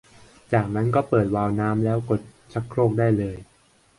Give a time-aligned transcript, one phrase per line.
[0.53, 2.19] จากนั้นก็เปิดวาล์วน้ำแล้วกด
[2.53, 3.35] ชักโครกได้เลย